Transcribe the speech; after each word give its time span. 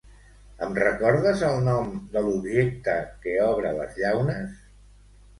Em 0.67 0.71
recordes 0.77 1.41
el 1.49 1.59
nom 1.67 1.91
de 2.15 2.23
l'objecte 2.27 2.95
que 3.25 3.35
obre 3.49 3.75
les 3.81 3.99
llaunes? 3.99 4.57